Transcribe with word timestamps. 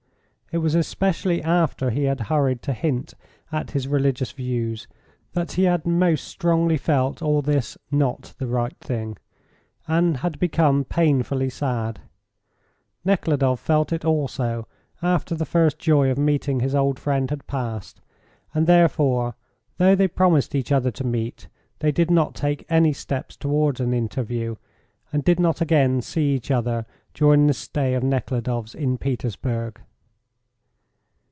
It 0.53 0.57
was 0.57 0.75
especially 0.75 1.41
after 1.41 1.91
he 1.91 2.03
had 2.03 2.19
hurried 2.27 2.61
to 2.63 2.73
hint 2.73 3.13
at 3.53 3.71
his 3.71 3.87
religious 3.87 4.33
views 4.33 4.85
that 5.31 5.53
he 5.53 5.63
had 5.63 5.85
most 5.85 6.25
strongly 6.27 6.75
felt 6.75 7.21
all 7.21 7.41
this 7.41 7.77
"not 7.89 8.33
the 8.37 8.47
right 8.47 8.75
thing," 8.81 9.15
and 9.87 10.17
had 10.17 10.39
become 10.39 10.83
painfully 10.83 11.49
sad. 11.49 12.01
Nekhludoff 13.05 13.61
felt 13.61 13.93
it 13.93 14.03
also 14.03 14.67
after 15.01 15.35
the 15.35 15.45
first 15.45 15.79
joy 15.79 16.11
of 16.11 16.17
meeting 16.17 16.59
his 16.59 16.75
old 16.75 16.99
friend 16.99 17.29
had 17.29 17.47
passed, 17.47 18.01
and 18.53 18.67
therefore, 18.67 19.35
though 19.77 19.95
they 19.95 20.05
promised 20.09 20.53
each 20.53 20.73
other 20.73 20.91
to 20.91 21.05
meet, 21.07 21.47
they 21.79 21.93
did 21.93 22.11
not 22.11 22.35
take 22.35 22.65
any 22.69 22.91
steps 22.91 23.37
towards 23.37 23.79
an 23.79 23.93
interview, 23.93 24.57
and 25.13 25.23
did 25.23 25.39
not 25.39 25.61
again 25.61 26.01
see 26.01 26.33
each 26.35 26.51
other 26.51 26.85
during 27.13 27.47
this 27.47 27.57
stay 27.57 27.93
of 27.93 28.03
Nekhludoff's 28.03 28.75
in 28.75 28.97
Petersburg. 28.97 29.79